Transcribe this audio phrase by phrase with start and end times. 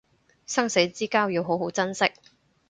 [0.47, 2.11] 生死之交要好好珍惜